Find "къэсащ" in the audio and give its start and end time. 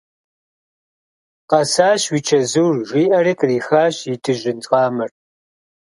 1.49-2.01